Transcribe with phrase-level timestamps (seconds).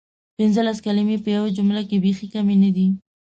[0.37, 2.87] پنځلس کلمې په یوې جملې کې بیخې کمې ندي؟!